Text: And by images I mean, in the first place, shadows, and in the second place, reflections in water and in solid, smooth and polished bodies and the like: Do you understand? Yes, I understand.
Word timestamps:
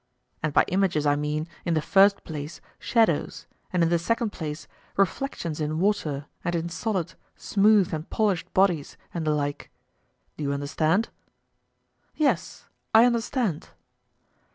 And 0.41 0.51
by 0.51 0.65
images 0.69 1.05
I 1.05 1.15
mean, 1.15 1.47
in 1.63 1.75
the 1.75 1.79
first 1.83 2.23
place, 2.23 2.59
shadows, 2.79 3.45
and 3.71 3.83
in 3.83 3.89
the 3.89 3.99
second 3.99 4.31
place, 4.31 4.67
reflections 4.97 5.61
in 5.61 5.77
water 5.77 6.25
and 6.43 6.55
in 6.55 6.69
solid, 6.69 7.13
smooth 7.35 7.93
and 7.93 8.09
polished 8.09 8.51
bodies 8.51 8.97
and 9.13 9.27
the 9.27 9.31
like: 9.35 9.69
Do 10.37 10.43
you 10.43 10.53
understand? 10.53 11.09
Yes, 12.15 12.67
I 12.95 13.05
understand. 13.05 13.69